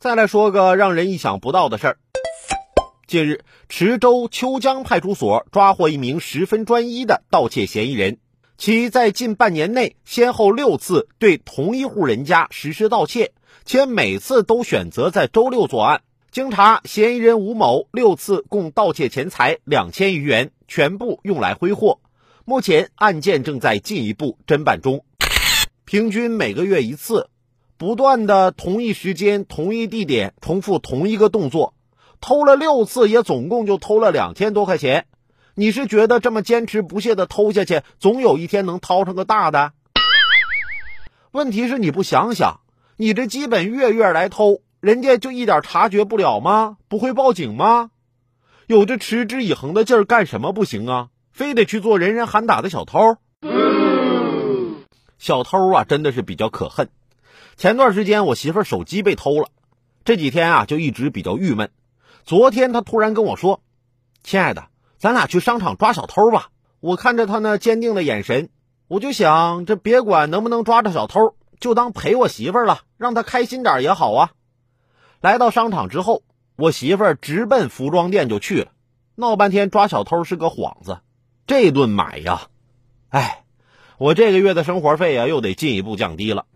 [0.00, 1.98] 再来说个让人意想不到的事儿。
[3.08, 8.18] 近日，池州秋江派出所抓获一名十分专一的盗窃嫌疑人，
[8.56, 13.32] 其在近半年内先后六次对同一户人家实施盗窃，
[13.64, 16.02] 且每次都选择在周六作案。
[16.30, 21.98] 经查，嫌疑人吴某六次共盗窃钱财两千余元，全部用来挥霍。
[22.44, 25.04] 目前案件正在进一步侦办中，
[25.84, 27.30] 平均每个月一次。
[27.78, 31.74] 不断的同一时间、同一地点重复同一个动作，
[32.20, 35.06] 偷了六次，也总共就偷了两千多块钱。
[35.54, 39.72] 你是觉得这么坚持不懈的偷下去，总有一天能掏上个大的？
[41.30, 42.58] 问题是你不想想，
[42.96, 46.78] 你这基本月月来偷，人家就一点察觉不了吗？
[46.88, 47.90] 不会报警吗？
[48.66, 51.08] 有这持之以恒的劲儿，干什么不行啊？
[51.30, 53.18] 非得去做人人喊打的小偷？
[55.16, 56.88] 小偷啊，真的是比较可恨。
[57.56, 59.48] 前段时间我媳妇手机被偷了，
[60.04, 61.70] 这几天啊就一直比较郁闷。
[62.24, 63.62] 昨天她突然跟我说
[64.22, 64.66] ：“亲爱的，
[64.98, 68.50] 咱俩去商场抓小偷吧。”我看着她那坚定的眼神，
[68.86, 74.30] 我就想，这别管能不能抓着小偷，就当陪我媳妇了，让她开心点也好啊。
[75.20, 76.22] 来到商场之后，
[76.54, 78.70] 我媳妇直奔服装店就去了，
[79.16, 81.00] 闹半天抓小偷是个幌子。
[81.48, 82.42] 这顿买呀，
[83.08, 83.42] 哎，
[83.98, 86.46] 我这个月的生活费呀又得进一步降低了。